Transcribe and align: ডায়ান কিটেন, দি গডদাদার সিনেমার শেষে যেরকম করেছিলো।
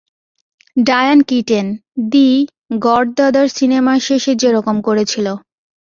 ডায়ান 0.77 1.19
কিটেন, 1.21 1.67
দি 2.11 2.27
গডদাদার 2.79 3.47
সিনেমার 3.49 3.99
শেষে 3.99 4.31
যেরকম 4.35 4.75
করেছিলো। 4.81 5.33